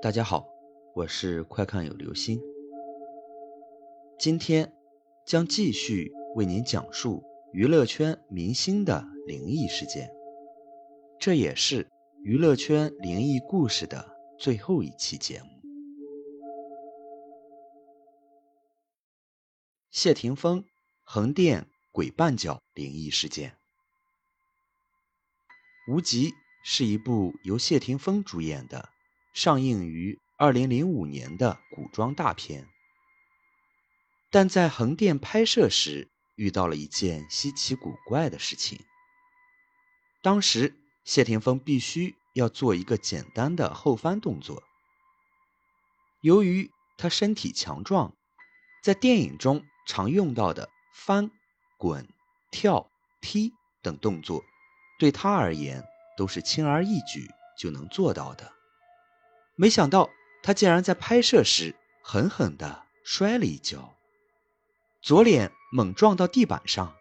[0.00, 0.46] 大家好，
[0.94, 2.40] 我是快看有流星。
[4.16, 4.72] 今天
[5.26, 10.08] 将继续为您讲述娱乐圈明星的灵异事件，
[11.18, 11.88] 这也是
[12.22, 15.48] 娱乐圈灵异故事的最后一期节目。
[19.90, 20.64] 谢霆锋
[21.02, 23.50] 横店鬼绊脚灵异事件，
[25.92, 26.30] 《无极》
[26.62, 28.90] 是一部由谢霆锋主演的。
[29.32, 32.68] 上映于二零零五年的古装大片，
[34.30, 38.80] 但在横店拍摄时遇到了一件稀奇古怪的事情。
[40.22, 40.74] 当时
[41.04, 44.62] 谢霆锋必须要做一个简单的后翻动作，
[46.20, 48.12] 由于他身体强壮，
[48.82, 51.30] 在电影中常用到的翻、
[51.76, 52.08] 滚、
[52.50, 53.52] 跳、踢
[53.82, 54.44] 等动作，
[54.98, 55.84] 对他而言
[56.16, 58.52] 都是轻而易举就能做到的。
[59.60, 60.08] 没想到
[60.40, 63.98] 他竟然在拍摄时狠狠地摔了一跤，
[65.02, 66.94] 左脸猛撞到地板上，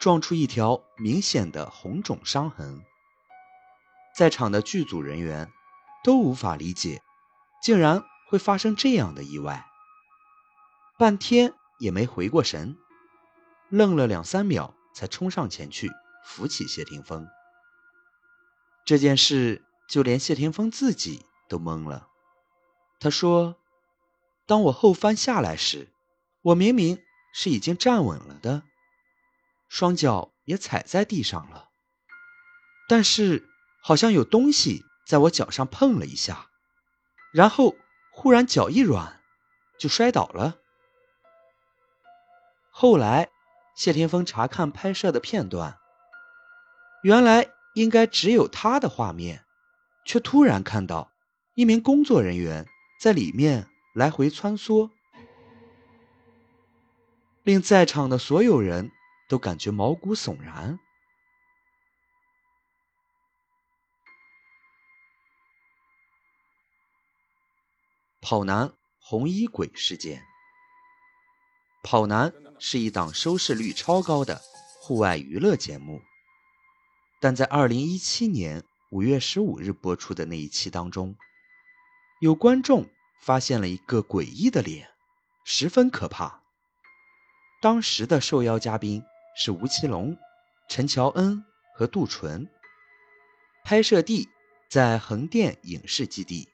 [0.00, 2.82] 撞出一条明显的红肿伤痕。
[4.16, 5.52] 在场的剧组人员
[6.02, 7.00] 都无法理解，
[7.62, 9.64] 竟然会发生这样的意外，
[10.98, 12.76] 半天也没回过神，
[13.68, 15.88] 愣了两三秒才冲上前去
[16.24, 17.28] 扶起谢霆锋。
[18.84, 21.24] 这件事就连谢霆锋自己。
[21.48, 22.08] 都懵了。
[23.00, 23.56] 他说
[24.46, 25.88] ：“当我后翻下来时，
[26.42, 28.62] 我明明是已经站稳了的，
[29.68, 31.68] 双脚也踩在地上了，
[32.88, 33.48] 但是
[33.82, 36.48] 好像有东西在我脚上碰了一下，
[37.32, 37.76] 然后
[38.12, 39.20] 忽然脚一软，
[39.78, 40.58] 就摔倒了。”
[42.70, 43.30] 后来，
[43.74, 45.78] 谢霆锋查看拍摄的片段，
[47.02, 49.44] 原来应该只有他的画面，
[50.04, 51.12] 却突然看到。
[51.58, 52.68] 一名工作人员
[53.00, 54.88] 在里面来回穿梭，
[57.42, 58.92] 令在场的所有人
[59.28, 60.78] 都感觉毛骨悚然。
[68.20, 70.22] 跑男红衣鬼事件。
[71.82, 74.40] 跑男是一档收视率超高的
[74.80, 76.00] 户外娱乐节目，
[77.20, 78.62] 但在二零一七年
[78.92, 81.16] 五月十五日播出的那一期当中。
[82.20, 82.88] 有观众
[83.20, 84.88] 发现了一个诡异的脸，
[85.44, 86.42] 十分可怕。
[87.62, 89.04] 当时的受邀嘉宾
[89.36, 90.16] 是吴奇隆、
[90.68, 91.44] 陈乔恩
[91.76, 92.48] 和杜淳。
[93.64, 94.28] 拍摄地
[94.68, 96.48] 在横店影视基地。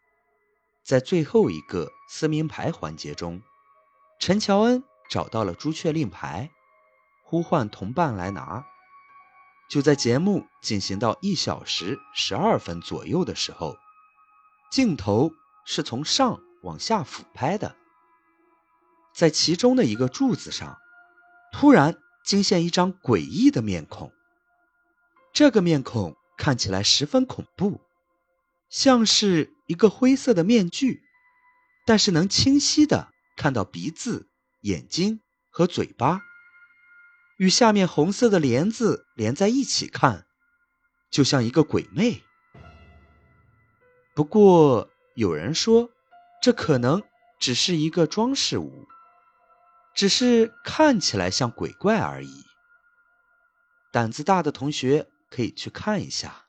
[0.83, 3.41] 在最后一个撕名牌环节中，
[4.19, 6.51] 陈乔恩找到了朱雀令牌，
[7.23, 8.67] 呼唤同伴来拿。
[9.71, 13.79] 就在节目进行到一小时十二分左右的时候，
[14.71, 15.33] 镜头。
[15.65, 17.75] 是从上往下俯拍的，
[19.15, 20.79] 在其中的一个柱子上，
[21.53, 24.13] 突然惊现一张诡异的面孔。
[25.33, 27.81] 这个面孔看起来十分恐怖，
[28.69, 31.03] 像是一个灰色的面具，
[31.87, 34.29] 但是能清晰的看到鼻子、
[34.61, 35.21] 眼睛
[35.51, 36.21] 和嘴巴，
[37.37, 40.27] 与下面红色的帘子连在一起看，
[41.11, 42.23] 就像一个鬼魅。
[44.15, 44.91] 不过。
[45.15, 45.91] 有人说，
[46.43, 47.03] 这可能
[47.39, 48.89] 只是一个装饰物，
[49.95, 52.45] 只是看起来像鬼怪而已。
[53.93, 56.47] 胆子大的同学可以去看一下。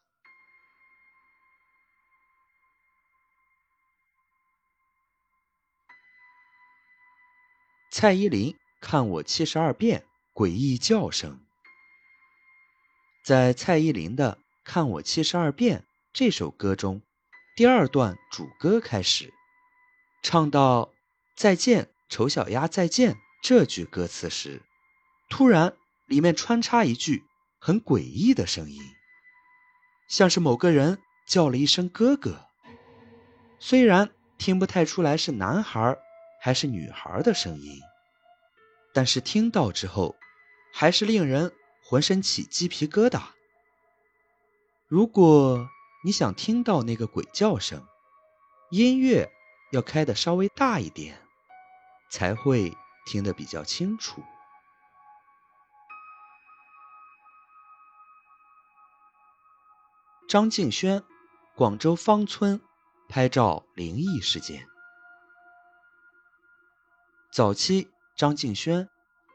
[7.92, 8.52] 蔡依林
[8.82, 10.04] 《看我七十二变》
[10.42, 11.40] 诡异叫声，
[13.24, 15.80] 在蔡依林的《看我七十二变》
[16.12, 17.04] 这首歌中。
[17.56, 19.34] 第二段主歌开始，
[20.22, 20.92] 唱到
[21.38, 24.62] “再见，丑小鸭，再见”这句歌词时，
[25.30, 25.74] 突然
[26.06, 27.24] 里面穿插一句
[27.58, 28.82] 很诡异的声音，
[30.10, 32.46] 像是某个人叫了一声“哥哥”。
[33.58, 35.98] 虽然听不太出来是男孩
[36.42, 37.80] 还是女孩的声音，
[38.94, 40.18] 但是听到之后，
[40.74, 43.22] 还是令人浑身起鸡皮疙瘩。
[44.90, 45.70] 如果。
[46.06, 47.84] 你想听到那个鬼叫声，
[48.70, 49.28] 音乐
[49.72, 51.20] 要开的稍微大一点，
[52.12, 54.22] 才会听得比较清楚。
[60.28, 61.04] 张敬轩，
[61.56, 62.62] 广州芳村
[63.10, 64.68] 拍照灵异事件。
[67.32, 68.88] 早期张敬轩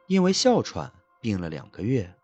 [0.06, 2.16] 因为哮喘病了两个月，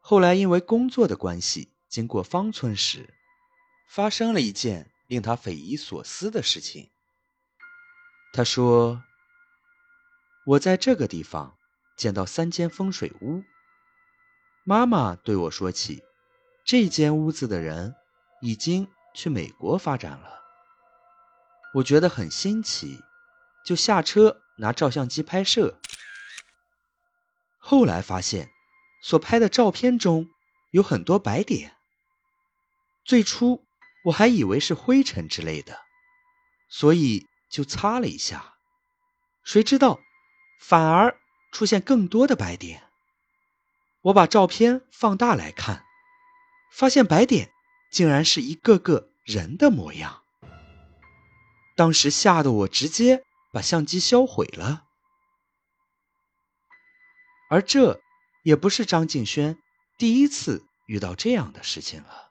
[0.00, 3.12] 后来因为工作的关系经过芳村时。
[3.86, 6.90] 发生了一件令他匪夷所思的事情。
[8.32, 9.02] 他说
[10.46, 11.56] ：“我在这个地方
[11.96, 13.42] 见到三间风水屋。
[14.64, 16.02] 妈妈对我说起，
[16.64, 17.94] 这间屋子的人
[18.42, 20.42] 已经去美国发展了。
[21.74, 23.00] 我觉得很新奇，
[23.64, 25.78] 就下车拿照相机拍摄。
[27.58, 28.50] 后来发现，
[29.02, 30.28] 所拍的照片中
[30.70, 31.76] 有很多白点。
[33.04, 33.65] 最初
[34.06, 35.78] 我还以为是灰尘之类的，
[36.68, 38.54] 所以。”就擦了一下，
[39.44, 40.00] 谁知道
[40.60, 41.16] 反而
[41.52, 42.82] 出现更多的白点。
[44.02, 45.84] 我把照片放大来看，
[46.72, 47.52] 发现白点
[47.92, 50.24] 竟然是一个个人的模样。
[51.76, 53.22] 当时吓得我直接
[53.52, 54.84] 把相机销毁了。
[57.48, 58.00] 而这
[58.42, 59.56] 也不是张敬轩
[59.96, 62.25] 第一次遇到这样的事情了。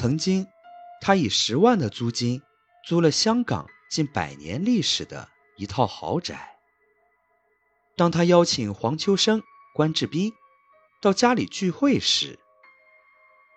[0.00, 0.46] 曾经，
[1.02, 2.40] 他以十万的租金。
[2.86, 6.56] 租了香港近百年历史的一套豪宅。
[7.94, 9.42] 当他邀请黄秋生、
[9.74, 10.32] 关智斌
[11.02, 12.38] 到家里聚会时，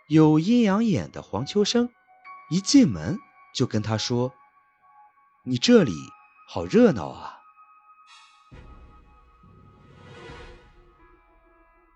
[0.10, 1.90] 有阴阳眼的黄秋生
[2.50, 3.18] 一进门
[3.56, 4.34] 就跟他说
[5.48, 5.94] ：“你这里
[6.50, 7.39] 好热闹啊！”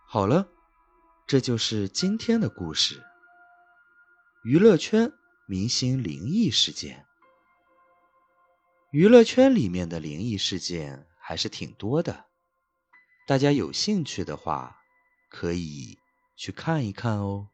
[0.07, 0.47] 好了，
[1.27, 3.03] 这就是今天的故事——
[4.47, 5.11] 娱乐圈
[5.45, 7.05] 明星灵异事件。
[8.91, 12.27] 娱乐圈里面的灵异事件还是挺多的，
[13.27, 14.77] 大家有兴趣的话，
[15.29, 15.99] 可以
[16.37, 17.49] 去看一看哦。